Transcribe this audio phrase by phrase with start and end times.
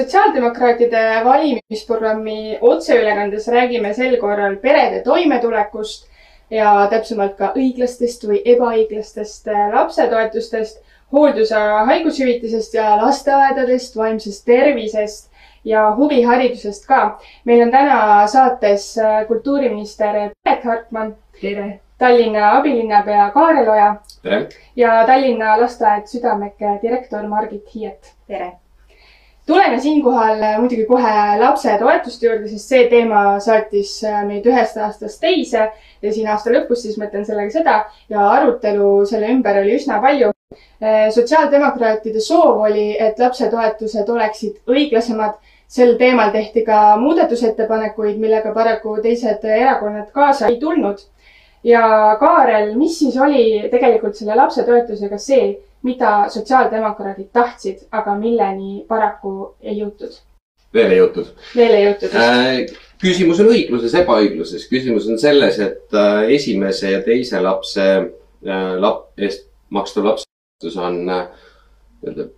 [0.00, 6.06] sotsiaaldemokraatide valimisprogrammi otseülekandes räägime sel korral perede toimetulekust
[6.50, 10.80] ja täpsemalt ka õiglastest või ebaõiglastest lapsetoetustest,
[11.12, 15.28] hooldus- ja haigushüvitisest ja lasteaedadest, vaimsest tervisest
[15.64, 17.20] ja huviharidusest ka.
[17.44, 18.96] meil on täna saates
[19.28, 21.16] kultuuriminister Piret Hartman.
[21.40, 21.80] tere!
[21.98, 23.94] Tallinna abilinnapea Kaarel Oja.
[24.22, 24.48] tere!
[24.76, 28.14] ja Tallinna lasteaed Südameke direktor Margit Hiiet.
[28.26, 28.52] tere!
[29.50, 33.96] Tuleme siinkohal muidugi kohe lapsetoetuste juurde, sest see teema saatis
[34.28, 35.64] meid ühest aastast teise
[36.02, 37.78] ja siin aasta lõpus siis mõtlen sellega seda
[38.12, 40.30] ja arutelu selle ümber oli üsna palju.
[41.14, 45.38] sotsiaaldemokraatide soov oli, et lapsetoetused oleksid õiglasemad.
[45.70, 50.98] sel teemal tehti ka muudatusettepanekuid, millega paraku teised erakonnad kaasa ei tulnud.
[51.64, 59.54] ja Kaarel, mis siis oli tegelikult selle lapsetoetusega see, mida sotsiaaldemokraadid tahtsid, aga milleni paraku
[59.60, 60.18] ei jõutud.
[60.74, 61.30] veel ei jõutud.
[61.56, 62.80] veel ei jõutud äh,.
[63.00, 64.66] küsimus on õigluses, ebaõigluses.
[64.68, 71.00] küsimus on selles, et äh, esimese ja teise lapse äh, lap, eest makstav lapsetoetus on
[71.08, 71.26] äh,
[72.02, 72.28] nii-öelda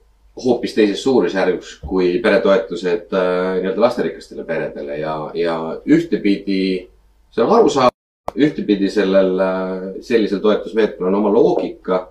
[0.45, 6.89] hoopis teises suurusjärgus kui peretoetused äh, nii-öelda lasterikastele peredele ja, ja ühtepidi
[7.33, 12.07] see on arusaadav, ühtepidi sellel, äh, sellisel toetusmeetmel on oma loogika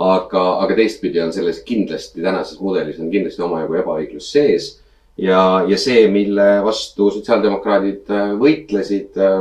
[0.00, 4.70] aga, aga teistpidi on selles kindlasti tänases mudelis on kindlasti omajagu ebaõiglus sees.
[5.20, 9.40] ja, ja see, mille vastu sotsiaaldemokraadid äh, võitlesid äh,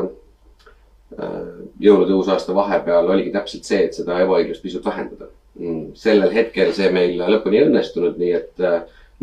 [1.15, 1.37] äh,
[1.79, 5.29] jõulude uusaasta vahepeal, oligi täpselt see, et seda ebaõiglust pisut vähendada.
[5.59, 8.67] Mm, sellel hetkel see meil lõpuni ei õnnestunud, nii et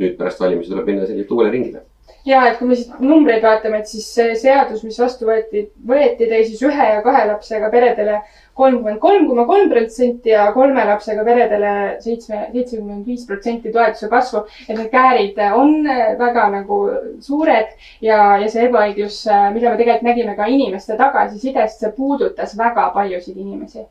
[0.00, 1.84] nüüd pärast valimisi tuleb minna selgelt uuele ringile
[2.26, 6.26] ja et kui me siit numbreid vaatame, et siis see seadus, mis vastu võeti, võeti,
[6.26, 8.18] tõi siis ühe ja kahe lapsega peredele
[8.56, 14.44] kolmkümmend kolm koma kolm protsenti ja kolme lapsega peredele seitsme, seitsekümmend viis protsenti toetuse kasvu.
[14.66, 15.74] et need käärid on
[16.18, 16.80] väga nagu
[17.20, 19.22] suured ja, ja see ebaõiglus,
[19.54, 23.84] mida me tegelikult nägime ka inimeste tagasisidest, see puudutas väga paljusid inimesi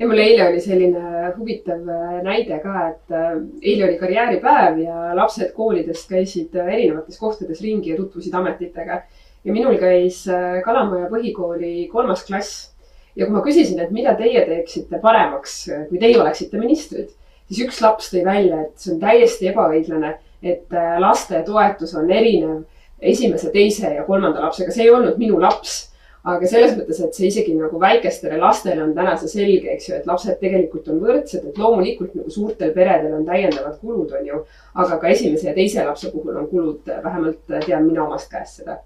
[0.00, 1.84] ja mul eile oli selline huvitav
[2.24, 7.98] näide ka, et äh, eile oli karjääripäev ja lapsed koolidest käisid erinevates kohtades ringi ja
[7.98, 9.02] tutvusid ametitega.
[9.44, 12.70] ja minul käis äh, Kalamaja põhikooli kolmas klass.
[13.16, 17.08] Ja kui ma küsisin, et mida teie teeksite paremaks, kui teie oleksite ministrid,
[17.50, 22.62] siis üks laps tõi välja, et see on täiesti ebaõiglane, et äh, lastetoetus on erinev
[23.00, 25.89] esimese, teise ja kolmanda lapsega, see ei olnud minu laps
[26.24, 29.94] aga selles mõttes, et see isegi nagu väikestele lastele on täna see selge, eks ju,
[29.96, 34.44] et lapsed tegelikult on võrdsed, et loomulikult nagu suurtel peredel on täiendavad kulud, on ju.
[34.74, 38.80] aga ka esimese ja teise lapse puhul on kulud, vähemalt tean mina omast käest seda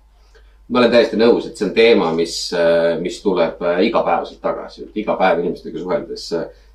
[0.68, 5.16] ma olen täiesti nõus, et see on teema, mis, äh, mis tuleb igapäevaselt tagasi, iga
[5.18, 6.28] päev inimestega suheldes.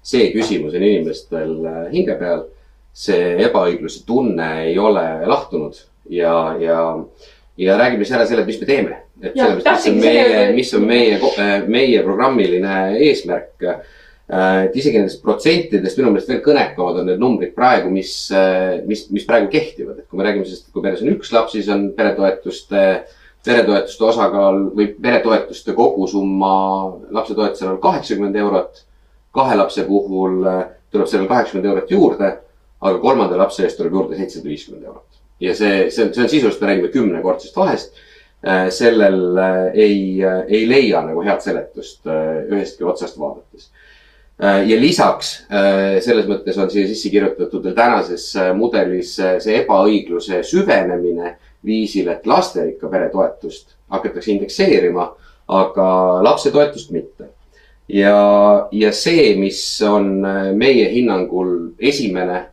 [0.09, 1.56] See küsimus on inimestel
[1.91, 2.47] hinge peal.
[3.00, 5.78] see ebaõigluse tunne ei ole lahtunud
[6.09, 6.80] ja, ja,
[7.58, 8.97] ja räägime siis ära selle, mis me teeme.
[9.22, 12.75] Et selles mõttes, mis on meie, mis on meie, meie programmiline
[13.09, 13.69] eesmärk
[14.30, 18.12] et isegi nendest protsentidest minu meelest veel kõnekamad on need numbrid praegu, mis,
[18.85, 21.56] mis, mis praegu kehtivad, et kui me räägime sellest, et kui peres on üks laps,
[21.56, 23.16] siis on peretoetuste äh,
[23.46, 26.53] peretoetuste osakaal või peretoetuste kogusumma
[27.16, 28.85] lapsetoetusel on kaheksakümmend eurot.
[29.31, 32.29] kahe lapse puhul äh, tuleb sellele kaheksakümmend eurot juurde,
[32.81, 35.19] aga kolmanda lapse eest tuleb juurde seitsesada viiskümmend eurot.
[35.40, 37.94] ja see, see on, see on sisuliselt, me räägime kümnekordsest vahest.
[38.40, 43.68] Äh, sellel äh, ei, ei leia nagu head seletust ühestki otsast vaadates
[44.40, 45.34] ja lisaks
[46.00, 51.34] selles mõttes on siia sisse kirjutatud tänases mudelis see ebaõigluse süvenemine
[51.68, 55.10] viisil, et lasterikka pere toetust hakatakse indekseerima,
[55.52, 55.90] aga
[56.24, 57.28] lapsetoetust mitte.
[57.92, 58.16] ja,
[58.72, 60.22] ja see, mis on
[60.56, 62.46] meie hinnangul esimene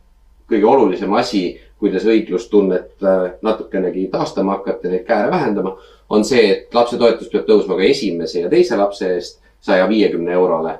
[0.49, 1.45] kõige olulisem asi,
[1.79, 5.75] kuidas õiglustunnet äh, natukenegi taastama hakata, neid kääre vähendama,
[6.09, 10.79] on see, et lapsetoetus peab tõusma ka esimese ja teise lapse eest saja viiekümne eurole.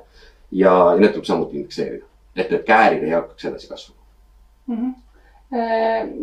[0.51, 3.99] ja, ja need tuleb samuti indekseerida, et need käärid ei hakkaks edasi kasvama
[4.67, 4.77] mm.
[4.77, 4.95] -hmm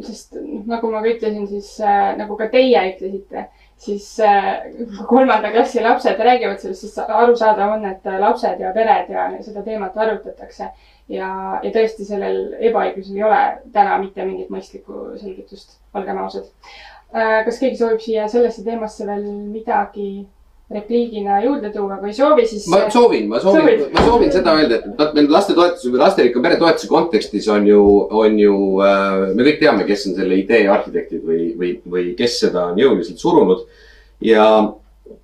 [0.04, 0.34] sest
[0.68, 3.46] nagu ma ka ütlesin, siis äh, nagu ka teie ütlesite,
[3.80, 4.18] siis
[5.08, 9.96] kolmanda klassi lapsed räägivad sellest, siis arusaadav on, et lapsed ja pered ja seda teemat
[9.96, 10.68] arutatakse.
[11.08, 11.30] Ja,
[11.62, 13.42] ja tõesti, sellel ebaõiglusel ei ole
[13.74, 16.48] täna mitte mingit mõistlikku selgitust, olgem ausad.
[17.12, 20.24] kas keegi soovib siia sellesse teemasse veel midagi
[20.70, 22.64] repliigina juurde tuua, kui ei soovi, siis.
[22.72, 26.88] ma soovin, ma soovin, ma soovin seda öelda, et meil lastetoetuse või lasterikka pere toetuse
[26.88, 27.82] kontekstis on ju,
[28.22, 28.54] on ju
[28.84, 32.80] äh,, me kõik teame, kes on selle idee arhitektid või, või, või kes seda on
[32.80, 33.66] jõuliselt surunud.
[34.24, 34.46] ja,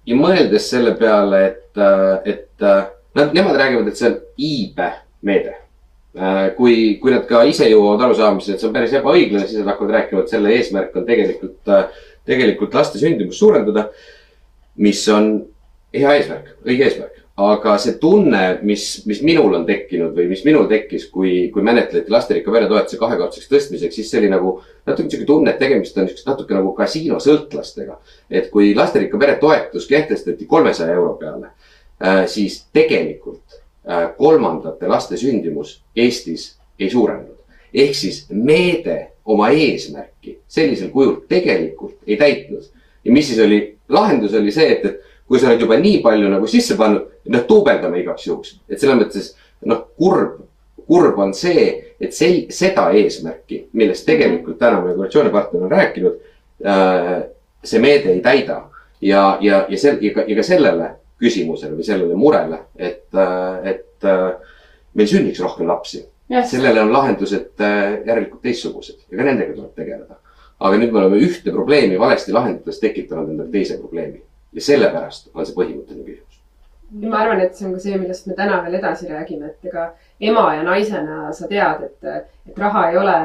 [0.06, 2.84] ja mõeldes selle peale, et, äh, et äh,
[3.16, 4.92] nad, nemad räägivad, et see on iibe
[5.24, 5.56] meede.
[6.56, 9.94] Kui, kui nad ka ise jõuavad arusaamisele, et see on päris ebaõiglane, siis nad hakkavad
[9.94, 11.70] rääkima, et selle eesmärk on tegelikult,
[12.26, 13.90] tegelikult laste sündimust suurendada.
[14.80, 15.32] mis on
[15.94, 20.66] hea eesmärk, õige eesmärk aga see tunne, mis, mis minul on tekkinud või mis minul
[20.70, 24.56] tekkis, kui, kui menetleti lasterikka pere toetuse kahekordseks tõstmiseks, siis see oli nagu
[24.88, 27.96] natuke niisugune tunne, et tegemist on niisugust natuke nagu kasiinosõltlastega.
[28.30, 31.52] et kui lasterikka pere toetus kehtestati kolmesaja euro peale,
[32.04, 33.59] äh, siis tegelikult äh,
[34.16, 37.36] kolmandate laste sündimus Eestis ei suurenenud.
[37.74, 42.62] ehk siis meede oma eesmärki sellisel kujul tegelikult ei täitnud.
[43.04, 46.28] ja mis siis oli, lahendus oli see, et, et kui sa oled juba nii palju
[46.28, 49.28] nagu sisse pannud, noh duubeldame igaks juhuks, et selles mõttes
[49.70, 50.40] noh, kurb,
[50.88, 51.68] kurb on see,
[52.00, 56.18] et sel-, seda eesmärki, millest tegelikult täna meie koalitsioonipartner on rääkinud
[56.66, 57.20] äh,.
[57.64, 58.62] see meede ei täida
[59.00, 63.74] ja, ja, ja sel-, ja ka, ja ka sellele küsimusele või sellele murele, et äh,,
[63.74, 64.56] et äh,
[64.94, 66.00] meil sünniks rohkem lapsi
[66.30, 66.50] yes..
[66.50, 70.18] sellele on lahendused äh, järelikult teistsugused ja ka nendega tuleb tegeleda.
[70.60, 74.22] aga nüüd me oleme ühte probleemi valesti lahendades tekitanud endale teise probleemi
[74.52, 76.40] ja sellepärast on see põhimõtteline küsimus.
[76.90, 79.90] ma arvan, et see on ka see, millest me täna veel edasi räägime, et ega
[80.20, 83.16] ema ja naisena sa tead, et, et raha ei ole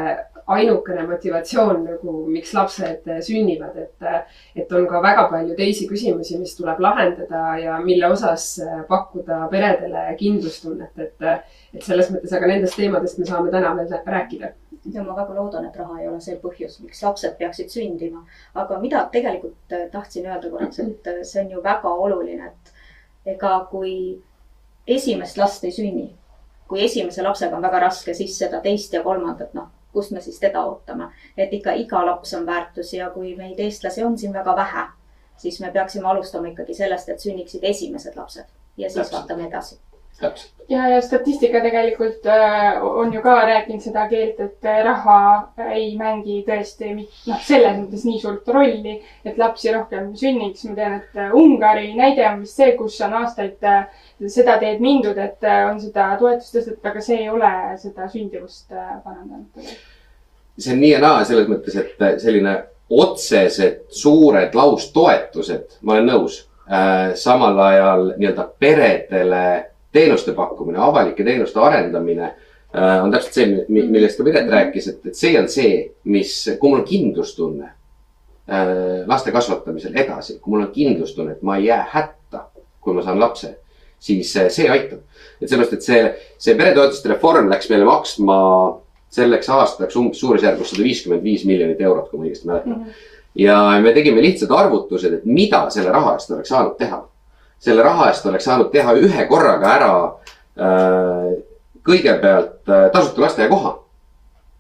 [0.47, 6.53] ainukene motivatsioon nagu, miks lapsed sünnivad, et, et on ka väga palju teisi küsimusi, mis
[6.57, 8.51] tuleb lahendada ja mille osas
[8.89, 14.53] pakkuda peredele kindlustunnet, et, et selles mõttes, aga nendest teemadest me saame täna veel rääkida
[14.93, 18.23] ja ma väga loodan, et raha ei ole see põhjus, miks lapsed peaksid sündima.
[18.53, 23.35] aga mida tegelikult äh, tahtsin öelda korraks, et äh, see on ju väga oluline, et
[23.35, 24.21] ega kui
[24.87, 26.09] esimest last ei sünni,
[26.67, 30.39] kui esimese lapsega on väga raske, siis seda teist ja kolmandat, noh, kust me siis
[30.39, 31.09] teda ootame.
[31.37, 34.85] et ikka iga laps on väärtus ja kui meid, eestlasi, on siin väga vähe,
[35.37, 38.45] siis me peaksime alustama ikkagi sellest, et sünniksid esimesed lapsed
[38.77, 39.19] ja siis Täpselt.
[39.21, 39.79] vaatame edasi
[40.19, 40.51] täpselt.
[40.69, 45.19] ja, ja statistika tegelikult äh, on ju ka rääkinud seda keelt, et äh, raha
[45.69, 50.65] ei mängi tõesti noh, selles mõttes nii suurt rolli, et lapsi rohkem sünniks.
[50.69, 53.85] ma tean, et äh, Ungari näide on vist see, kus on aastaid äh,
[54.27, 57.51] seda teed mindud, et äh, on seda toetust tõstetud, aga see ei ole
[57.81, 59.75] seda sündivust äh, parandanud.
[60.57, 62.55] see on nii ja naa selles mõttes, et äh, selline
[62.89, 69.45] otsesed suured laustoetused, ma olen nõus äh,, samal ajal nii-öelda peredele
[69.95, 75.17] teenuste pakkumine, avalike teenuste arendamine äh, on täpselt see, millest ka Piret rääkis, et, et
[75.17, 75.81] see on see,
[76.11, 78.71] mis, kui mul on kindlustunne äh,
[79.07, 82.47] laste kasvatamisel edasi, kui mul on kindlustunne, et ma ei jää hätta,
[82.83, 83.55] kui ma saan lapse,
[83.99, 85.03] siis äh, see aitab.
[85.41, 86.03] et sellepärast, et see,
[86.39, 88.37] see peretoetuste reform läks meile maksma
[89.15, 92.83] selleks aastaks umbes suurusjärgus sada viiskümmend viis miljonit eurot, kui ma õigesti mäletan mm.
[92.83, 93.11] -hmm.
[93.45, 97.03] ja me tegime lihtsad arvutused, et mida selle raha eest oleks saanud teha
[97.59, 101.31] selle raha eest oleks saanud teha ühe korraga ära äh,
[101.85, 103.79] kõigepealt äh, tasuta lasteaiakoha.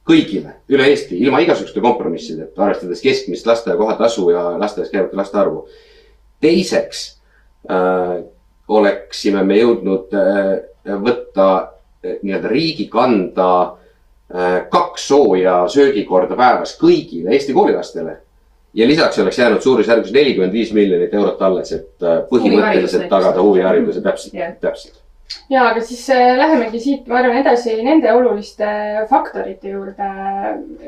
[0.05, 5.67] kõigile üle Eesti, ilma igasuguste kompromissideta, arvestades keskmist lasteaia kohatasu ja lasteaias käivate laste arvu.
[6.41, 7.21] teiseks
[7.69, 8.23] äh,
[8.67, 10.53] oleksime me jõudnud äh,
[10.85, 18.19] võtta äh, nii-öelda riigi kanda äh, kaks sooja söögikorda päevas kõigile Eesti koolilastele
[18.75, 24.03] ja lisaks oleks jäänud suurusjärgus nelikümmend viis miljonit eurot alles, et äh, põhimõtteliselt tagada huvihariduse
[24.03, 24.99] täpselt yeah., täpselt.
[25.49, 28.67] ja, aga siis äh, lähemegi siit, ma arvan, edasi nende oluliste
[29.09, 30.09] faktorite juurde,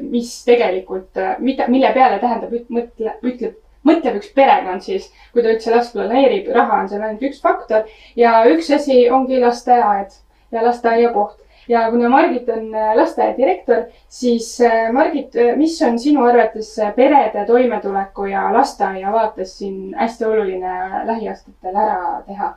[0.01, 3.57] mis tegelikult, äh, mida, mille peale tähendab, mõtle, ütleb,
[3.88, 7.88] mõtleb üks perekond siis, kui ta üldse last planeerib, raha on seal ainult üks faktor
[8.19, 10.19] ja üks asi ongi lasteaed
[10.52, 16.24] ja lasteaiakoht ja kuna Margit on äh, lasteaiadirektor, siis äh, Margit, äh, mis on sinu
[16.26, 22.56] arvates perede toimetuleku ja lasteaia vaates siin hästi oluline lähiaastatel ära teha?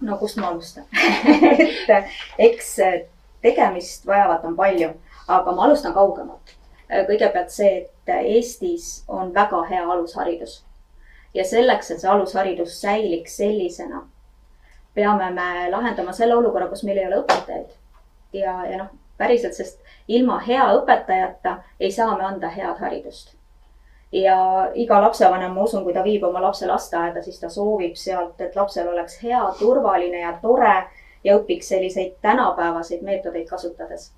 [0.00, 0.84] no kust ma alustan
[1.58, 2.08] et
[2.38, 2.76] eks
[3.42, 4.88] tegemist vajavat on palju,
[5.28, 6.56] aga ma alustan kaugemalt.
[6.92, 10.64] kõigepealt see, et Eestis on väga hea alusharidus
[11.34, 14.02] ja selleks, et see alusharidus säiliks sellisena,
[14.94, 17.70] peame me lahendama selle olukorra, kus meil ei ole õpetajaid
[18.32, 23.36] ja, ja noh, päriselt, sest ilma hea õpetajata ei saa me anda head haridust.
[24.12, 24.36] ja
[24.74, 28.56] iga lapsevanem, ma usun, kui ta viib oma lapse lasteaeda, siis ta soovib sealt, et
[28.56, 30.74] lapsel oleks hea, turvaline ja tore
[31.24, 34.10] ja õpiks selliseid tänapäevaseid meetodeid kasutades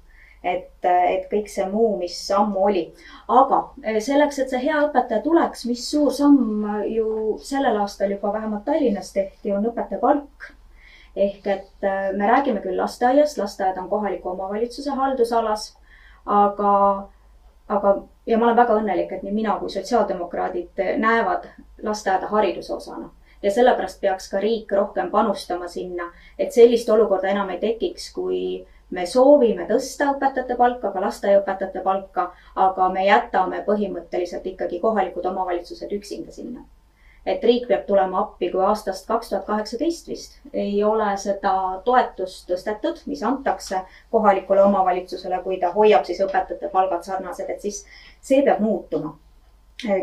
[0.45, 2.85] et, et kõik see muu, mis ammu oli.
[3.33, 3.61] aga
[4.05, 9.13] selleks, et see hea õpetaja tuleks, mis suur samm ju sellel aastal juba vähemalt Tallinnas
[9.17, 10.51] tehti, on õpetaja palk
[11.17, 15.77] ehk et äh, me räägime küll lasteaiast, lasteaed on kohaliku omavalitsuse haldusalas,
[16.27, 16.73] aga,
[17.69, 21.51] aga ja ma olen väga õnnelik, et nii mina kui sotsiaaldemokraadid näevad
[21.83, 23.11] lasteaeda hariduse osana
[23.45, 28.41] ja sellepärast peaks ka riik rohkem panustama sinna, et sellist olukorda enam ei tekiks, kui
[28.91, 32.31] me soovime tõsta õpetajate palka, ka lasteaiaõpetajate palka,
[32.67, 36.65] aga me jätame põhimõtteliselt ikkagi kohalikud omavalitsused üksinda sinna.
[37.27, 40.39] Et riik peab tulema appi, kui aastast kaks tuhat kaheksateist vist.
[40.53, 41.55] Ei ole seda
[41.85, 43.81] toetust tõstetud, mis antakse
[44.13, 47.85] kohalikule omavalitsusele, kui ta hoiab siis õpetajate palgad sarnased, et siis
[48.21, 49.17] see peab muutuma.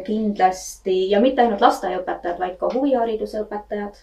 [0.06, 4.02] Kindlasti ja mitte ainult lasteaiaõpetajad, vaid ka huvihariduse õpetajad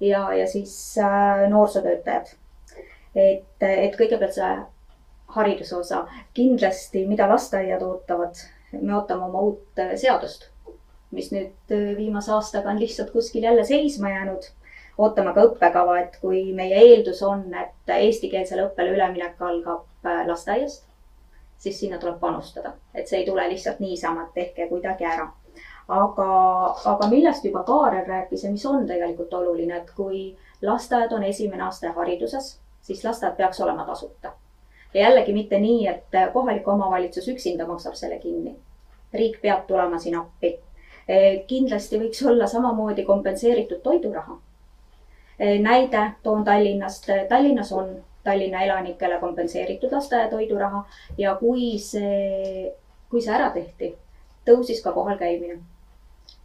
[0.00, 2.30] ja, ja siis äh, noorsootöötajad.
[3.14, 4.52] Et, et kõigepealt see
[5.34, 8.38] hariduse osa, kindlasti, mida lasteaiad ootavad,
[8.80, 10.48] me ootame oma uut äh, seadust,
[11.10, 14.50] mis nüüd äh, viimase aastaga on lihtsalt kuskil jälle seisma jäänud.
[14.98, 20.84] ootame ka õppekava, et kui meie eeldus on, et eestikeelsele õppele üleminek algab äh, lasteaiast,
[21.58, 25.30] siis sinna tuleb panustada, et see ei tule lihtsalt niisama, et tehke kuidagi ära
[25.88, 26.30] aga,
[26.94, 31.64] aga millest juba Kaarel rääkis ja mis on tegelikult oluline, et kui lasteaed on esimene
[31.66, 34.32] aste hariduses siis lasteaed peaks olema tasuta.
[34.94, 38.56] ja jällegi mitte nii, et kohalik omavalitsus üksinda maksab selle kinni.
[39.14, 40.60] riik peab tulema siin appi.
[41.10, 41.16] E,
[41.50, 44.36] kindlasti võiks olla samamoodi kompenseeritud toiduraha.
[45.38, 47.08] E, näide toon Tallinnast.
[47.28, 50.84] Tallinnas on Tallinna elanikele kompenseeritud lasteaia toiduraha
[51.18, 52.70] ja kui see,
[53.10, 53.94] kui see ära tehti,
[54.46, 55.58] tõusis ka kohal käimine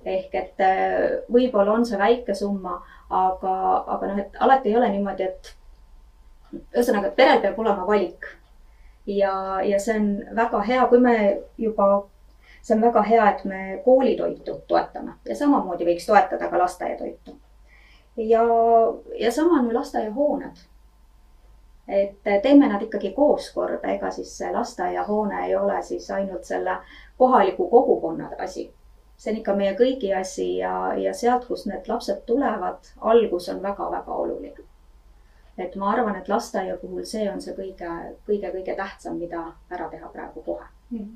[0.06, 0.62] ehk et
[1.34, 2.78] võib-olla on see väike summa,
[3.10, 3.54] aga,
[3.96, 5.54] aga noh, et alati ei ole niimoodi, et
[6.76, 8.28] ühesõnaga, perel peab olema valik.
[9.06, 11.16] ja, ja see on väga hea, kui me
[11.62, 12.06] juba,
[12.66, 17.36] see on väga hea, et me koolitoitu toetame ja samamoodi võiks toetada ka lasteaiatoitu.
[18.18, 18.46] ja,
[19.20, 20.64] ja sama on ju lasteaiahooned.
[21.88, 26.78] et teeme nad ikkagi koos korda, ega siis lasteaiahoone ei ole siis ainult selle
[27.18, 28.74] kohaliku kogukonna asi
[29.18, 33.62] see on ikka meie kõigi asi ja, ja sealt, kust need lapsed tulevad, algus on
[33.64, 34.66] väga-väga oluline
[35.58, 37.92] et ma arvan, et lasteaia puhul see on see kõige,
[38.28, 41.08] kõige, kõige tähtsam, mida ära teha praegu kohe mm..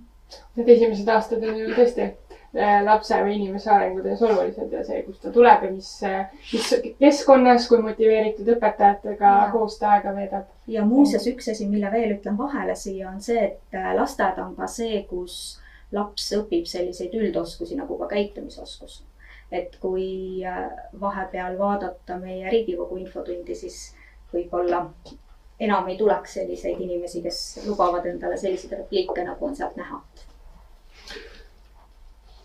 [0.58, 5.24] Need esimesed aastad on ju tõesti äh, lapse või inimese arengutöös olulised ja see, kust
[5.26, 5.92] ta tuleb ja mis,
[6.52, 9.48] mis keskkonnas, kui motiveeritud õpetajatega ja.
[9.54, 10.50] koos ta aega veedab.
[10.68, 14.56] ja muuseas, üks asi, mille veel ütlen vahele siia, on see, et äh, lasteaed on
[14.58, 15.60] ka see, kus
[15.96, 19.04] laps õpib selliseid üldoskusi nagu ka käitumisoskus.
[19.52, 20.68] et kui äh,
[21.02, 23.96] vahepeal vaadata meie Riigikogu infotundi, siis
[24.34, 24.84] võib-olla
[25.60, 30.02] enam ei tuleks selliseid inimesi, kes lubavad endale selliseid repliike, nagu on sealt näha.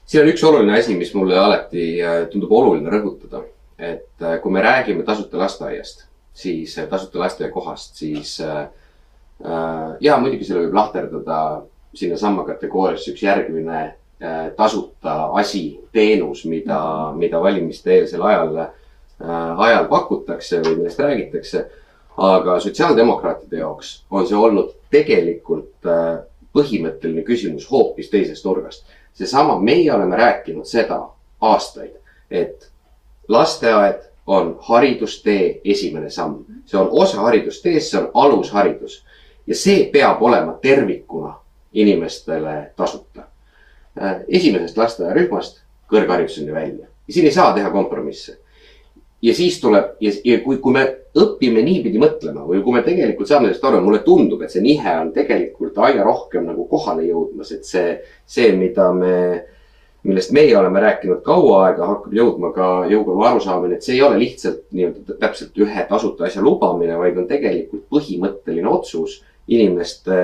[0.07, 3.45] siin on üks oluline asi, mis mulle alati äh, tundub oluline rõhutada,
[3.79, 8.67] et äh, kui me räägime tasuta lasteaiast, siis äh, tasuta lasteaiakohast, siis äh,
[10.01, 11.39] ja muidugi selle võib lahterdada
[11.95, 16.81] sinnasamma kategooriasse üks järgmine äh, tasuta asi, teenus, mida,
[17.17, 18.69] mida valimiste eelsel ajal äh,
[19.67, 21.65] ajal pakutakse või millest räägitakse.
[22.17, 26.23] Aga sotsiaaldemokraatide jaoks on see olnud tegelikult äh,
[26.55, 28.87] põhimõtteline küsimus hoopis teisest nurgast.
[29.15, 31.01] seesama, meie oleme rääkinud seda
[31.41, 31.95] aastaid,
[32.31, 32.71] et
[33.29, 36.45] lasteaed on haridustee esimene samm.
[36.67, 39.05] see on osa haridusteest, see on alusharidus
[39.47, 41.35] ja see peab olema tervikuna
[41.73, 43.23] inimestele tasuta.
[44.03, 48.39] Äh, esimesest lasteaiarühmast kõrghariduseni välja ja siin ei saa teha kompromisse
[49.25, 50.85] ja siis tuleb ja, ja kui, kui me
[51.17, 54.95] õpime niipidi mõtlema või kui me tegelikult saame sellest aru, mulle tundub, et see nihe
[55.01, 57.95] on tegelikult aina rohkem nagu kohale jõudmas, et see,
[58.27, 59.15] see, mida me,
[60.05, 64.19] millest meie oleme rääkinud kaua aega, hakkab jõudma ka jõukogu arusaamine, et see ei ole
[64.21, 70.19] lihtsalt nii-öelda täpselt ühe tasuta asja lubamine, vaid on tegelikult põhimõtteline otsus inimeste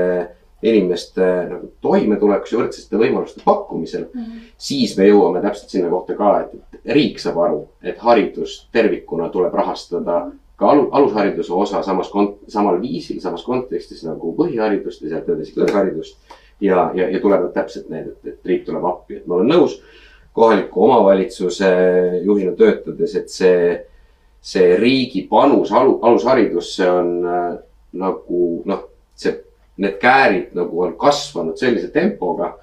[0.62, 4.50] inimeste nagu toimetulekuks ja võrdsete võimaluste pakkumisel mm, -hmm.
[4.58, 9.54] siis me jõuame täpselt sinna kohta ka, et riik saab aru, et haridust tervikuna tuleb
[9.54, 10.26] rahastada
[10.60, 15.56] ka alu, alushariduse osa samas kont-, samal viisil, samas kontekstis nagu põhiharidust ja sealt edasi
[15.56, 16.18] kõrgharidust.
[16.60, 19.78] ja, ja, ja tulevad täpselt need, et, et riik tuleb appi, et ma olen nõus
[20.36, 21.70] kohaliku omavalitsuse
[22.22, 23.78] juhina töötades, et see,
[24.40, 27.54] see riigi panus alu, alusharidusse on äh,
[27.92, 28.84] nagu noh,
[29.16, 29.32] see
[29.80, 32.54] need käärid nagu on kasvanud sellise tempoga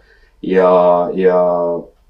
[0.42, 0.72] ja,
[1.14, 1.40] ja,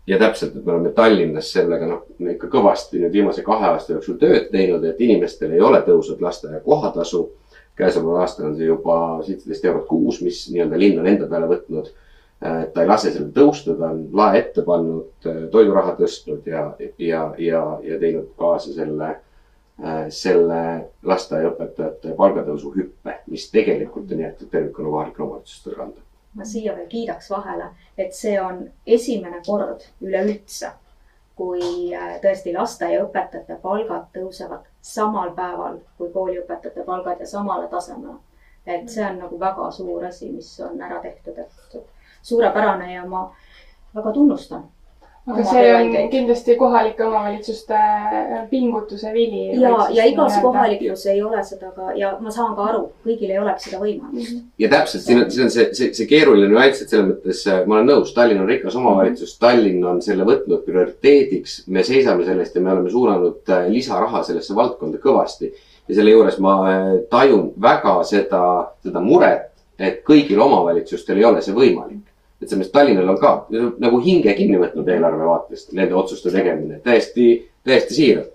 [0.08, 4.20] ja täpselt, et me oleme Tallinnas sellega noh, ikka kõvasti nüüd viimase kahe aasta jooksul
[4.22, 7.30] tööd teinud, et inimestel ei ole tõusnud lasteaia kohatasu.
[7.78, 11.92] käesoleval aastal on see juba seitseteist eurot kuus, mis nii-öelda linn on enda peale võtnud.
[12.74, 17.64] ta ei lase sellel tõusta, ta on lae ette pannud, toiduraha tõstnud ja, ja, ja,
[17.84, 19.27] ja teinud kaasa selle Äh,
[20.10, 20.60] selle
[21.06, 26.02] lasteaiaõpetajate palgatõusu hüppe, mis tegelikult on jäetud tervikuna kohalikele omavalitsustele kanda.
[26.34, 30.72] ma siia veel kiidaks vahele, et see on esimene kord üleüldse,
[31.36, 38.18] kui äh, tõesti lasteaiaõpetajate palgad tõusevad samal päeval kui kooliõpetajate palgad ja samale tasemele.
[38.66, 41.78] et see on nagu väga suur asi, mis on ära tehtud, et
[42.22, 43.30] suurepärane ja ma
[43.96, 44.66] väga tunnustan
[45.28, 47.80] aga see on kindlasti kohalike omavalitsuste
[48.50, 49.60] pingutuse vili.
[49.60, 53.40] ja, ja igas kohalikus ei ole seda ka ja ma saan ka aru, kõigil ei
[53.42, 54.38] oleks seda võimalust.
[54.38, 54.46] Mhm.
[54.64, 57.80] ja täpselt, siin on, siin on see, see, see keeruline nüanss, et selles mõttes ma
[57.80, 59.42] olen nõus, Tallinn on rikas omavalitsus, mhm.
[59.44, 61.60] Tallinn on selle võtnud prioriteediks.
[61.68, 65.52] me seisame selle eest ja me oleme suunanud äh, lisaraha sellesse valdkonda kõvasti.
[65.88, 68.44] ja selle juures ma äh, tajun väga seda,
[68.84, 72.06] seda muret, et kõigil omavalitsustel ei ole see võimalik
[72.42, 73.32] et selles mõttes Tallinnal on ka
[73.82, 77.30] nagu hinge kinni võtnud eelarve vaatest nende otsuste tegemine, täiesti,
[77.66, 78.34] täiesti siiralt.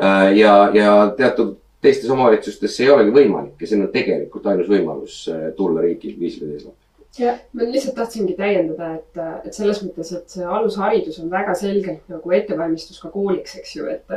[0.00, 4.68] Äh, ja, ja teatud teistes omavalitsustes see ei olegi võimalik ja see on tegelikult ainus
[4.70, 6.74] võimalus äh, tulla riigil viisile teisele
[7.18, 12.10] ja ma lihtsalt tahtsingi täiendada, et, et selles mõttes, et see alusharidus on väga selgelt
[12.12, 14.16] nagu ettevalmistus ka kooliks, eks ju, et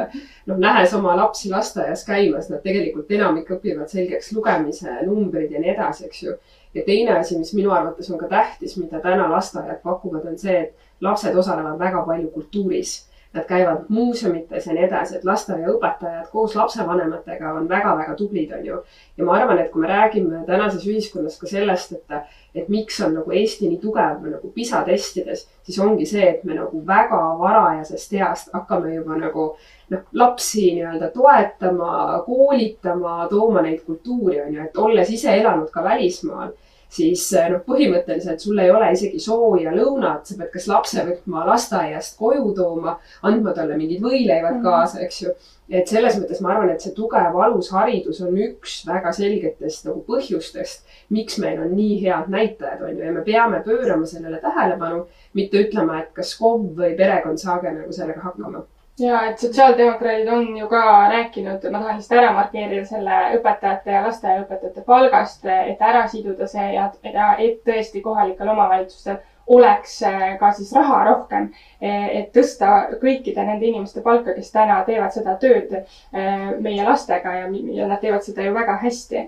[0.49, 5.73] noh, nähes oma lapsi lasteaias käimas, nad tegelikult enamik õpivad selgeks lugemise, numbrid ja nii
[5.75, 6.35] edasi, eks ju
[6.73, 10.57] ja teine asi, mis minu arvates on ka tähtis, mida täna lasteaiad pakuvad, on see,
[10.63, 13.08] et lapsed osalevad väga palju kultuuris.
[13.33, 18.79] Nad käivad muuseumites ja nii edasi, et lasteaiaõpetajad koos lapsevanematega on väga-väga tublid, on ju.
[19.17, 23.13] ja ma arvan, et kui me räägime tänases ühiskonnas ka sellest, et, et miks on
[23.19, 28.17] nagu Eesti nii tugev nagu PISA testides, siis ongi see, et me nagu väga varajasest
[28.17, 29.45] east hakkame juba nagu
[29.93, 35.85] noh, lapsi nii-öelda toetama, koolitama, tooma neid kultuuri, on ju, et olles ise elanud ka
[35.85, 36.49] välismaal,
[36.89, 42.17] siis noh, põhimõtteliselt sul ei ole isegi sooja lõunat, sa pead kas lapse võtma lasteaiast
[42.19, 42.97] koju tooma,
[43.29, 44.65] andma talle mingid võileivad mm -hmm.
[44.65, 45.35] kaasa, eks ju.
[45.69, 50.81] et selles mõttes ma arvan, et see tugev alusharidus on üks väga selgetest nagu põhjustest,
[51.09, 55.61] miks meil on nii head näitajad, on ju, ja me peame pöörama sellele tähelepanu, mitte
[55.61, 58.65] ütlema, et kas KOV või perekond saage nagu sellega hakkama
[58.99, 64.03] ja et sotsiaaldemokraadid on ju ka rääkinud, ma tahan lihtsalt ära markeerida selle õpetajate ja
[64.05, 70.51] lasteaiaõpetajate palgast, et ära siduda see ja, ja et tõesti kohalikel omavalitsustel oleks äh, ka
[70.53, 71.49] siis raha rohkem,
[71.81, 77.47] et tõsta kõikide nende inimeste palka, kes täna teevad seda tööd äh, meie lastega ja,
[77.79, 79.25] ja nad teevad seda ju väga hästi.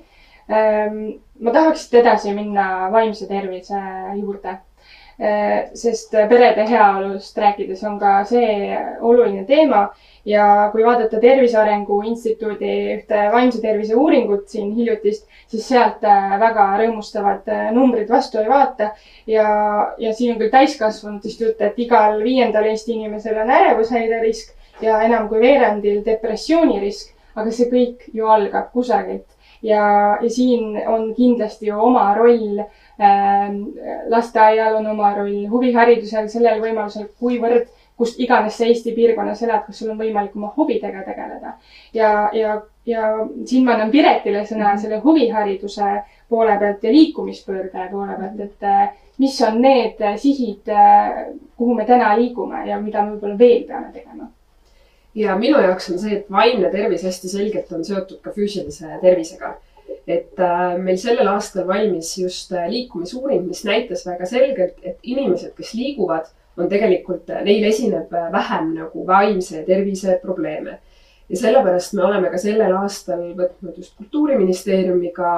[0.52, 1.00] Ähm,
[1.40, 3.80] ma tahaks edasi minna vaimse tervise
[4.20, 4.60] juurde
[5.78, 9.84] sest perede heaolust rääkides on ka see oluline teema
[10.26, 16.38] ja kui vaadata Tervise Arengu Instituudi ühte vaimse tervise uuringut siin hiljutist, siis sealt äh,
[16.42, 18.92] väga rõõmustavad äh, numbrid vastu ei vaata.
[19.28, 19.48] ja,
[19.98, 25.02] ja siin on küll täiskasvanutest jutt, et igal viiendal Eesti inimesel on ärevushäire risk ja
[25.06, 29.28] enam kui veerandil depressiooni risk, aga see kõik ju algab kusagilt
[29.62, 32.81] ja, ja siin on kindlasti ju oma roll Ähm,
[34.10, 39.80] lasteaial on oma roll, huviharidusel sellel võimalusel, kuivõrd, kust iganes sa Eesti piirkonnas elad, kas
[39.80, 41.54] sul on võimalik oma hobidega tegeleda.
[41.94, 43.12] ja, ja, ja
[43.46, 44.82] siin ma annan Piretile sõna -hmm.
[44.82, 51.26] selle huvihariduse poole pealt ja liikumispöörde poole pealt, et äh, mis on need sihid, äh,
[51.58, 54.32] kuhu me täna liigume ja mida me võib-olla veel peame tegema
[55.16, 59.56] ja minu jaoks on see, et vaimne tervis hästi selgelt on seotud ka füüsilise tervisega
[60.08, 65.54] et äh, meil sellel aastal valmis just äh, liikumisuuring, mis näitas väga selgelt, et inimesed,
[65.58, 70.80] kes liiguvad, on tegelikult, äh, neil esineb vähem nagu vaimse tervise probleeme.
[71.32, 75.30] ja sellepärast me oleme ka sellel aastal võtnud just Kultuuriministeeriumiga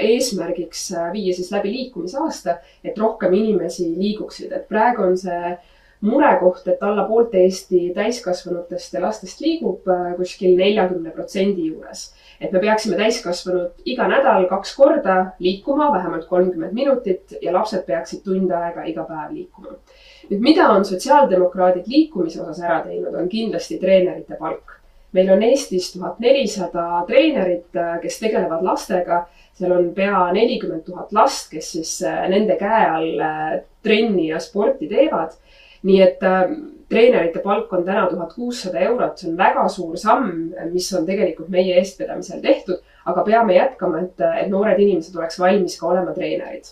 [0.00, 5.52] eesmärgiks viia siis läbi liikumisaasta, et rohkem inimesi liiguksid, et praegu on see
[6.00, 9.84] murekoht, et alla poolte Eesti täiskasvanutest ja lastest liigub
[10.16, 12.06] kuskil neljakümne protsendi juures
[12.40, 18.24] et me peaksime täiskasvanud iga nädal kaks korda liikuma, vähemalt kolmkümmend minutit ja lapsed peaksid
[18.24, 19.76] tund aega iga päev liikuma.
[20.30, 24.80] nüüd, mida on sotsiaaldemokraadid liikumise osas ära teinud, on kindlasti treenerite palk.
[25.12, 27.70] meil on Eestis tuhat nelisada treenerit,
[28.02, 29.24] kes tegelevad lastega.
[29.54, 34.40] seal on pea nelikümmend tuhat last, kes siis äh, nende käe all äh, trenni ja
[34.40, 35.36] sporti teevad.
[35.82, 36.60] nii et ähm,
[36.94, 40.30] treenerite palk on täna tuhat kuussada eurot, see on väga suur samm,
[40.72, 45.78] mis on tegelikult meie eestvedamisel tehtud, aga peame jätkama, et, et noored inimesed oleks valmis
[45.80, 46.70] ka olema treenerid.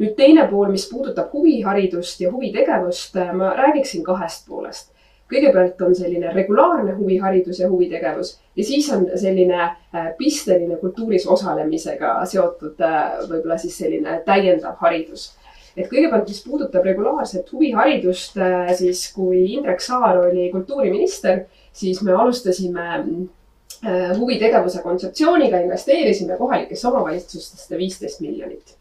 [0.00, 4.94] nüüd teine pool, mis puudutab huviharidust ja huvitegevust, ma räägiksin kahest poolest.
[5.30, 12.16] kõigepealt on selline regulaarne huviharidus ja huvitegevus ja siis on selline äh, pisteline kultuuris osalemisega
[12.26, 15.28] seotud äh, võib-olla siis selline täiendav haridus
[15.76, 22.14] et kõigepealt, mis puudutab regulaarset huviharidust, äh, siis kui Indrek Saar oli kultuuriminister, siis me
[22.16, 28.76] alustasime äh, huvitegevuse kontseptsiooniga, investeerisime kohalikesse omavalitsustesse viisteist miljonit.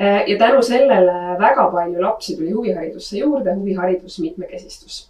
[0.00, 5.06] Äh, ja tänu sellele väga palju lapsi tuli huviharidusse juurde, huviharidus mitmekesistus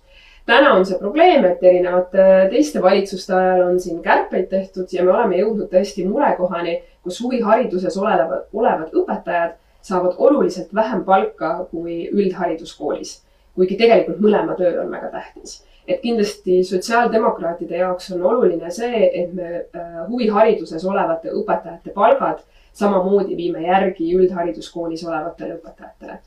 [0.50, 5.12] täna on see probleem, et erinevate teiste valitsuste ajal on siin kärpeid tehtud ja me
[5.14, 13.22] oleme jõudnud tõesti murekohani, kus huvihariduses olevad, olevad õpetajad saavad oluliselt vähem palka kui üldhariduskoolis.
[13.54, 15.64] kuigi tegelikult mõlema töö on väga tähtis.
[15.88, 23.36] et kindlasti sotsiaaldemokraatide jaoks on oluline see, et me äh, huvihariduses olevate õpetajate palgad samamoodi
[23.36, 26.18] viime järgi üldhariduskoolis olevatele õpetajatele.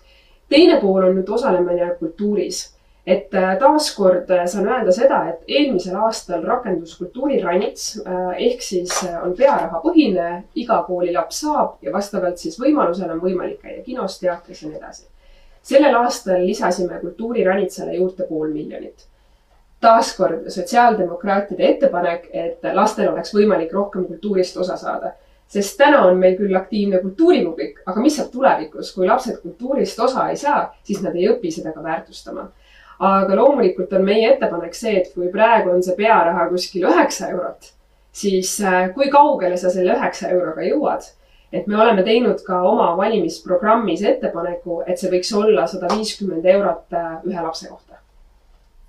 [0.49, 2.73] teine pool on nüüd osalemine kultuuris
[3.05, 8.93] et äh, taaskord äh, saan öelda seda, et eelmisel aastal rakendus kultuuriranits äh, ehk siis
[9.19, 14.69] on pearahapõhine, iga koolilaps saab ja vastavalt siis võimalusele on võimalik käia kinos, teatris ja
[14.69, 15.09] nii edasi.
[15.63, 19.07] sellel aastal lisasime kultuuriranitsale juurde pool miljonit.
[19.81, 25.11] taaskord sotsiaaldemokraatide ettepanek, et lastel oleks võimalik rohkem kultuurist osa saada
[25.47, 30.29] sest täna on meil küll aktiivne kultuuripublik, aga mis saab tulevikus, kui lapsed kultuurist osa
[30.29, 32.47] ei saa, siis nad ei õpi seda ka väärtustama
[32.99, 37.71] aga loomulikult on meie ettepanek see, et kui praegu on see pearaha kuskil üheksa eurot,
[38.11, 41.11] siis äh, kui kaugele sa selle üheksa euroga jõuad?
[41.53, 46.95] et me oleme teinud ka oma valimisprogrammis ettepaneku, et see võiks olla sada viiskümmend eurot
[46.97, 47.99] äh, ühe lapse kohta.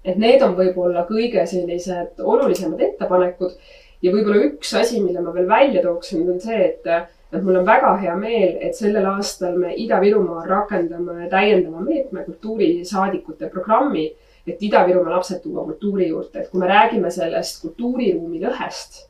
[0.04, 3.58] et need on võib-olla kõige sellised olulisemad ettepanekud
[4.02, 6.88] ja võib-olla üks asi, mille ma veel välja tooksin, on see, et
[7.32, 13.48] et mul on väga hea meel, et sellel aastal me Ida-Virumaal rakendame täiendava meetme kultuurisaadikute
[13.50, 14.06] programmi,
[14.46, 19.04] et Ida-Virumaa lapsed tuua kultuuri juurde, et kui me räägime sellest kultuuriruumi lõhest,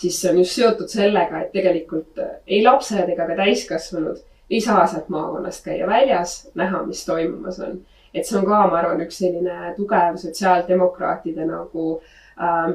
[0.00, 4.86] siis see on just seotud sellega, et tegelikult ei lapsed ega ka täiskasvanud ei saa
[4.86, 7.80] sealt maakonnast käia väljas, näha, mis toimumas on.
[8.14, 11.84] et see on ka, ma arvan, üks selline tugev sotsiaaldemokraatide nagu
[12.34, 12.72] äh,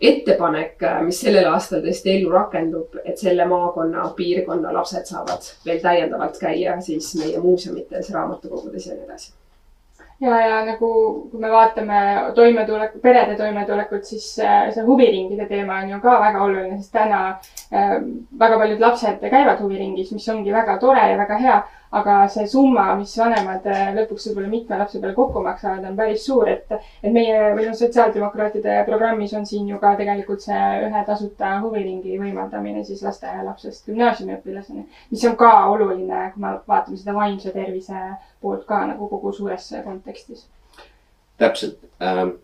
[0.00, 5.80] ettepanek, äh, mis sellel aastal tõesti ellu rakendub, et selle maakonna, piirkonna lapsed saavad veel
[5.82, 9.32] täiendavalt käia siis meie muuseumites, raamatukogudes ja nii edasi.
[10.20, 10.88] Ja, ja nagu,
[11.30, 12.00] kui me vaatame
[12.34, 17.22] toimetuleku, perede toimetulekut, siis äh, see huviringide teema on ju ka väga oluline, sest täna
[17.74, 17.96] äh,
[18.38, 21.58] väga paljud lapsed käivad huviringis, mis ongi väga tore ja väga hea
[21.94, 26.24] aga see summa, mis vanemad äh, lõpuks võib-olla mitme lapse peale kokku maksavad, on päris
[26.26, 31.02] suur, et, et meie või noh, sotsiaaldemokraatide programmis on siin ju ka tegelikult see ühe
[31.06, 37.52] tasuta huviringi võimaldamine siis lasteaialapsest gümnaasiumiõpilaseni, mis on ka oluline, kui me vaatame seda vaimse
[37.54, 38.00] tervise
[38.42, 40.48] poolt ka nagu kogu suures kontekstis.
[41.38, 42.40] täpselt ähm,,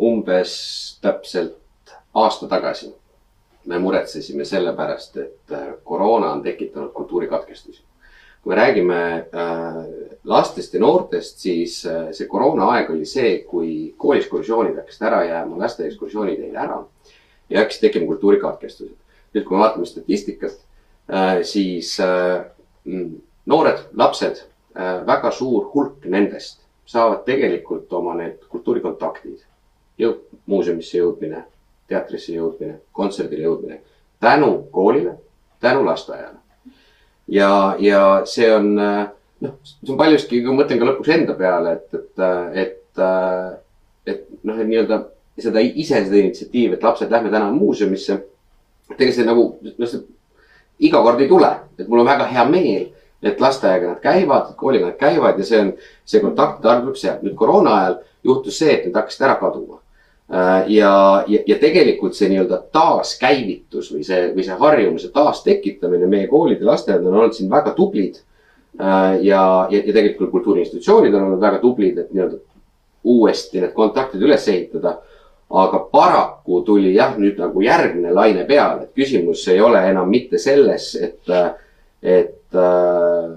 [0.00, 0.52] umbes
[1.00, 2.90] täpselt aasta tagasi
[3.64, 7.82] me muretsesime selle pärast, et äh, koroona on tekitanud kultuurikatkestusi
[8.42, 9.84] kui me räägime äh,
[10.24, 16.42] lastest ja noortest, siis äh, see koroonaaeg oli see, kui kooliskursioonid hakkasid ära jääma, lasteekskursioonid
[16.42, 16.80] jäid ära
[17.50, 18.98] ja hakkasid tekkima kultuurikatkestused.
[19.32, 20.58] nüüd, kui me vaatame statistikat,
[21.12, 21.94] äh, siis
[22.84, 23.14] mm,
[23.46, 24.42] noored lapsed,
[25.06, 29.42] väga suur hulk nendest saavad tegelikult oma need kultuurikontaktid,
[30.00, 31.44] jõu-, muuseumisse jõudmine,
[31.88, 33.82] teatrisse jõudmine, kontserdile jõudmine
[34.20, 35.18] tänu koolile,
[35.60, 36.41] tänu lasteaiale
[37.32, 41.76] ja, ja see on noh, see on paljuski, kui ma mõtlen ka lõpuks enda peale,
[41.78, 42.24] et, et,
[42.64, 43.02] et,
[44.12, 45.02] et noh, et nii-öelda
[45.42, 48.20] seda ise seda initsiatiivi, et lapsed, lähme täna muuseumisse.
[48.92, 50.02] tegelikult see nagu, noh, see
[50.88, 52.88] iga kord ei tule, et mul on väga hea meel,
[53.22, 55.70] et lasteaiaga nad käivad, kooliga nad käivad ja see on,
[56.04, 57.22] see kontaktide arv tuleb sealt.
[57.22, 59.78] nüüd koroona ajal juhtus see, et need hakkasid ära kaduma
[60.66, 66.62] ja, ja, ja tegelikult see nii-öelda taaskäivitus või see, või see harjumuse taastekitamine meie koolid
[66.62, 68.16] ja lasteaiad on olnud siin väga tublid.
[68.80, 72.40] Äh, ja, ja, ja tegelikult kultuuriinstitutsioonid on olnud väga tublid, et nii-öelda
[73.04, 75.00] uuesti need kontaktid üles ehitada.
[75.52, 80.38] aga paraku tuli jah, nüüd nagu järgmine laine peale, et küsimus ei ole enam mitte
[80.40, 81.28] selles, et,
[82.02, 83.30] et äh,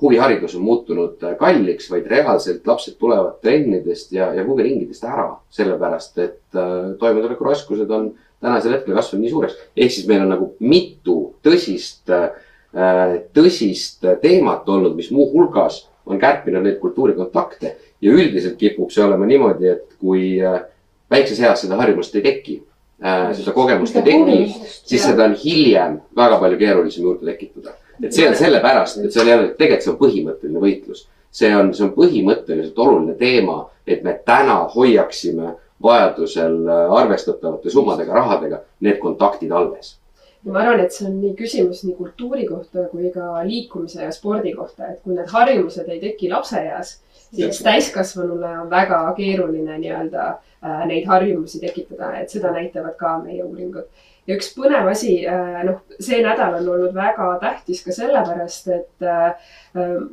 [0.00, 6.56] huviharidus on muutunud kalliks, vaid reaalselt lapsed tulevad trennidest ja, ja huviringidest ära, sellepärast et
[6.56, 9.58] äh, toimetulekuraskused on tänasel hetkel kasvanud nii suureks.
[9.76, 12.30] ehk siis meil on nagu mitu tõsist äh,,
[13.34, 17.74] tõsist teemat olnud, mis muuhulgas on kärpinud neid kultuurikontakte.
[18.00, 20.62] Ja üldiselt kipub see olema niimoodi, et kui äh,
[21.10, 22.56] väikses eas seda harjumust ei teki
[23.04, 24.40] äh,, seda kogemust ei teki,
[24.88, 29.22] siis seda on hiljem väga palju keerulisem juurde tekitada et see on sellepärast, et see
[29.22, 31.06] on jälle, tegelikult see on põhimõtteline võitlus.
[31.30, 38.14] see on, see on põhimõtteliselt oluline teema, et me täna hoiaksime vajadusel äh, arvestatavate summadega,
[38.14, 39.96] rahadega need kontaktid alles.
[40.44, 44.12] Ja ma arvan, et see on nii küsimus nii kultuuri kohta kui ka liikumise ja
[44.12, 46.94] spordi kohta, et kui need harjumused ei teki lapseeas,
[47.30, 53.44] siis täiskasvanule on väga keeruline nii-öelda äh, neid harjumusi tekitada, et seda näitavad ka meie
[53.44, 53.86] uuringud
[54.30, 55.16] ja üks põnev asi,
[55.66, 59.08] noh, see nädal on olnud väga tähtis ka sellepärast, et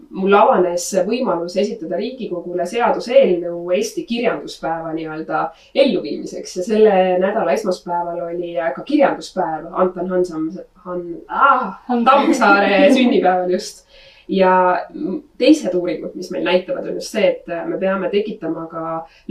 [0.10, 5.44] mul avanes võimalus esitada Riigikogule seaduseelnõu Eesti kirjanduspäeva nii-öelda
[5.76, 6.58] elluviimiseks.
[6.60, 10.50] Ja selle nädala esmaspäeval oli ka kirjanduspäev Anton Hansam,
[10.88, 13.86] Han- ah,, Tammsaare sünnipäeval just
[14.28, 14.54] ja
[15.38, 18.82] teised uuringud, mis meil näitavad, on just see, et me peame tekitama ka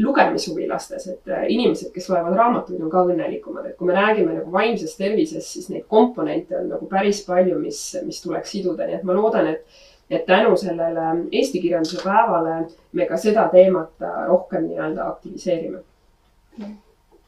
[0.00, 4.52] lugemishuvi lastes, et inimesed, kes loevad raamatuid, on ka õnnelikumad, et kui me räägime nagu
[4.52, 9.04] vaimsest tervisest, siis neid komponente on nagu päris palju, mis, mis tuleks siduda, nii et
[9.06, 15.08] ma loodan, et et tänu sellele eesti kirjanduse päevale me ka seda teemat rohkem nii-öelda
[15.08, 15.80] aktiviseerime.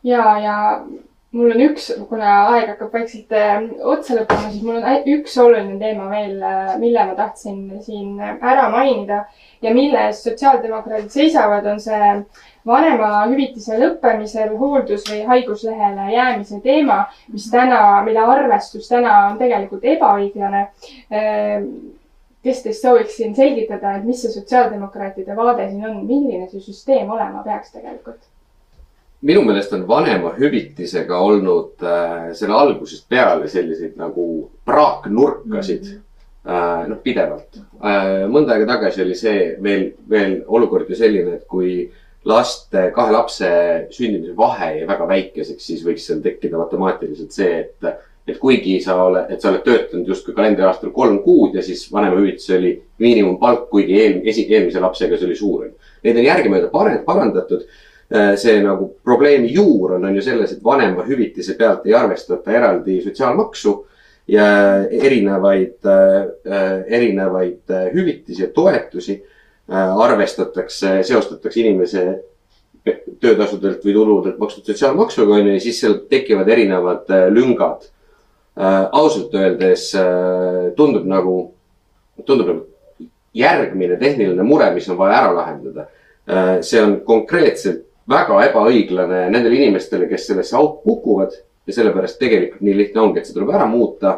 [0.04, 0.57] ja, ja
[1.36, 5.76] mul on üks, kuna aeg hakkab vaikselt äh, otsa lõppema, siis mul on üks oluline
[5.80, 9.26] teema veel, äh, mille ma tahtsin siin ära mainida
[9.62, 12.14] ja mille eest sotsiaaldemokraadid seisavad, on see
[12.68, 20.64] vanemahüvitise lõppemisel hooldus- või haiguslehele jäämise teema, mis täna, mille arvestus täna on tegelikult ebaõiglane.
[21.12, 21.68] Äh,
[22.48, 27.10] kes teist sooviks siin selgitada, et mis see sotsiaaldemokraatide vaade siin on, milline see süsteem
[27.10, 28.22] olema peaks tegelikult?
[29.20, 36.02] Minu meelest on vanemahüvitisega olnud äh, selle algusest peale selliseid nagu praaknurkasid mm.
[36.44, 36.88] -hmm.
[36.88, 38.26] noh, pidevalt äh,.
[38.31, 41.90] mõnda aega tagasi oli see veel, veel olukord ju selline, et kui
[42.28, 43.48] laste, kahe lapse
[43.94, 48.98] sündimise vahe jäi väga väikeseks, siis võiks seal tekkida automaatiliselt see, et, et kuigi sa
[49.04, 54.00] oled, et sa oled töötanud justkui kalendriaastal kolm kuud ja siis vanemahüvitis oli miinimumpalk, kuigi
[54.00, 55.76] eel, esi, eelmise lapsega see oli suurem.
[56.04, 56.70] Neid on järgemööda
[57.07, 57.64] parandatud
[58.09, 63.75] see nagu probleemi juur on, on ju selles, et vanemahüvitise pealt ei arvestata eraldi sotsiaalmaksu
[64.29, 64.47] ja
[64.90, 69.23] erinevaid, äh, erinevaid äh, hüvitisi ja toetusi
[69.68, 72.03] arvestatakse, seostatakse inimese
[73.21, 77.85] töötasudelt või tuludelt makstud sotsiaalmaksuga on ju ja siis seal tekivad erinevad lüngad.
[78.92, 79.90] ausalt öeldes
[80.77, 81.35] tundub nagu,
[82.25, 82.64] tundub nagu
[83.35, 85.87] järgmine tehniline mure, mis on vaja ära lahendada.
[86.62, 91.35] see on konkreetselt väga ebaõiglane nendele inimestele, kes sellesse auku kukuvad
[91.68, 94.14] ja sellepärast tegelikult nii lihtne ongi, et see tuleb ära muuta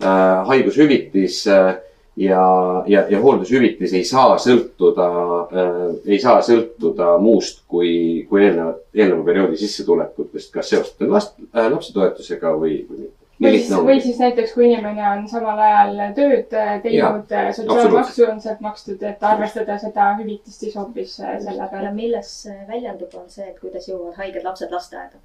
[0.00, 0.46] äh,.
[0.48, 1.74] haigushüvitis äh,
[2.16, 2.46] ja,
[2.88, 5.10] ja, ja hooldushüvitis ei saa sõltuda
[5.52, 11.68] äh,, ei saa sõltuda muust kui, kui eelnevat, eelneva perioodi sissetulekutest, kas seostatud last äh,,
[11.68, 16.56] lapsetoetusega või, või mitte või siis, või siis näiteks, kui inimene on samal ajal tööd
[16.56, 21.68] äh, teinud, äh, sotsiaalmaksu on sealt makstud, et arvestada seda hüvitist siis hoopis äh, selle
[21.72, 21.92] peale.
[21.96, 22.32] milles
[22.68, 25.22] väljendub, on see, et kuidas jõuavad haiged lapsed lasteaeda.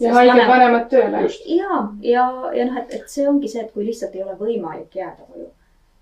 [0.00, 1.24] ja haiged vanemad tööle.
[1.46, 5.00] ja, ja, ja noh, et, et see ongi see, et kui lihtsalt ei ole võimalik
[5.02, 5.50] jääda koju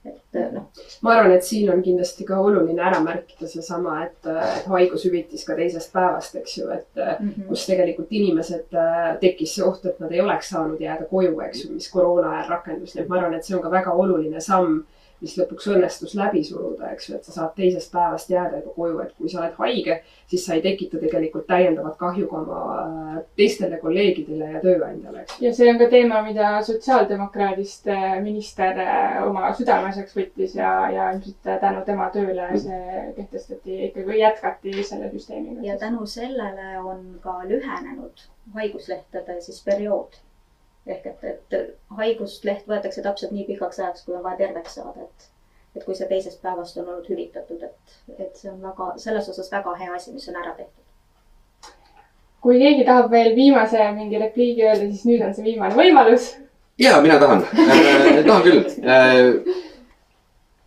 [0.09, 0.67] et noh.
[1.03, 5.57] ma arvan, et siin on kindlasti ka oluline ära märkida seesama, et, et haigushüvitis ka
[5.59, 7.49] teisest päevast, eks ju, et mm -hmm.
[7.49, 8.79] kus tegelikult inimesed,
[9.21, 12.55] tekkis see oht, et nad ei oleks saanud jääda koju, eks ju, mis koroona ajal
[12.57, 14.85] rakendus, nii et ma arvan, et see on ka väga oluline samm
[15.21, 19.01] mis lõpuks õnnestus läbi suruda, eks ju, et sa saad teisest päevast jääda juba koju,
[19.03, 19.97] et kui sa oled haige,
[20.31, 25.41] siis sa ei tekita tegelikult täiendavat kahju ka oma äh, teistele kolleegidele ja tööandjale, eks.
[25.43, 31.11] ja see on ka teema, mida sotsiaaldemokraadist äh, minister äh, oma südameasjaks võttis ja, ja
[31.17, 35.67] ilmselt tänu tema tööle see kehtestati ikkagi, jätkati selle süsteemiga.
[35.67, 40.23] ja tänu sellele on ka lühenenud haiguslehtede siis periood
[40.89, 41.57] ehk et, et
[41.99, 45.29] haigusleht võetakse täpselt nii pikaks ajaks, kui on vaja terveks saada, et,
[45.77, 49.51] et kui see teisest päevast on olnud hüvitatud, et, et see on väga, selles osas
[49.53, 50.85] väga hea asi, mis on ära tehtud.
[52.41, 56.33] kui keegi tahab veel viimase mingi repliigi öelda, siis nüüd on see viimane võimalus.
[56.79, 59.55] ja mina tahan äh,, tahan küll äh,.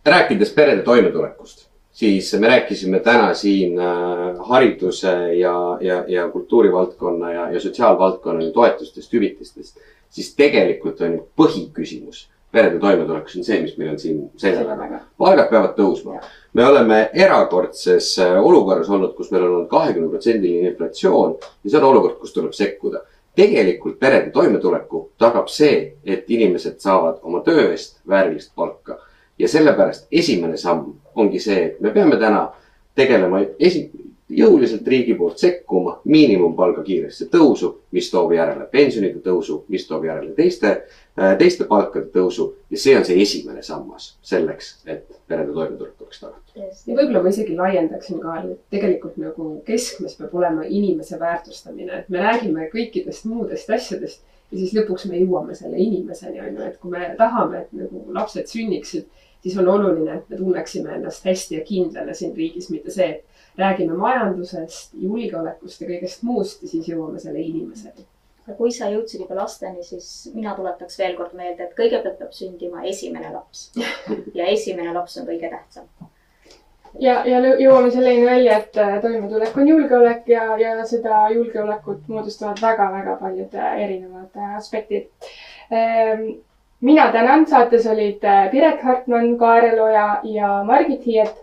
[0.06, 7.50] rääkides perede toimetulekust siis me rääkisime täna siin äh, hariduse ja, ja, ja kultuurivaldkonna ja,
[7.50, 9.76] ja sotsiaalvaldkonna toetustest, hüvitistest
[10.12, 15.00] siis tegelikult on ju põhiküsimus perede toimetulekus on see, mis meil on siin selja taga.
[15.18, 16.20] palgad peavad tõusma.
[16.52, 21.80] me oleme erakordses äh, olukorras olnud, kus meil on olnud kahekümne protsendiline inflatsioon ja see
[21.80, 23.00] on olukord, kus tuleb sekkuda.
[23.36, 28.98] tegelikult perede toimetuleku tagab see, et inimesed saavad oma töö eest väärilist palka.
[29.38, 32.50] ja sellepärast esimene samm ongi see, et me peame täna
[32.94, 33.88] tegelema esi-,
[34.38, 40.32] jõuliselt riigi poolt sekkuma miinimumpalga kiiresse tõusu, mis toob järele pensionide tõusu, mis toob järele
[40.36, 40.72] teiste,
[41.18, 42.52] äh, teiste palkade tõusu.
[42.70, 46.56] ja see on see esimene sammas selleks, et perede toimetulek oleks tagatud.
[46.86, 52.08] ja võib-olla ma isegi laiendaksin ka, et tegelikult nagu keskmes peab olema inimese väärtustamine, et
[52.08, 56.78] me räägime kõikidest muudest asjadest ja siis lõpuks me jõuame selle inimeseni, on ju, et
[56.80, 59.08] kui me tahame, et nagu lapsed sünniksid,
[59.42, 63.58] siis on oluline, et me tunneksime ennast hästi ja kindlana siin riigis, mitte see, et
[63.58, 68.06] räägime majandusest, julgeolekust ja kõigest muust ja siis jõuame selle inimeseni.
[68.46, 72.32] ja kui sa jõudsid juba lasteni, siis mina tuletaks veel kord meelde, et kõigepealt peab
[72.34, 73.70] sündima esimene laps.
[74.38, 75.90] ja esimene laps on kõige tähtsam.
[76.98, 82.62] ja, ja jõuame selleni välja, et äh, toimetulek on julgeolek ja, ja seda julgeolekut moodustavad
[82.62, 85.10] väga-väga paljud äh, erinevad äh, aspektid.
[86.82, 91.42] Mina tänan, saates olid äh, Piret Hartman, Kaarel Oja ja Margit Hiiet.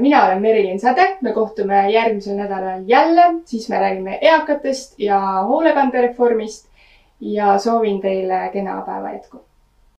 [0.00, 6.68] mina olen Merilin Säde, me kohtume järgmisel nädalal jälle, siis me räägime eakatest ja hoolekandereformist.
[7.20, 9.44] Ja soovin teile kena päeva jätku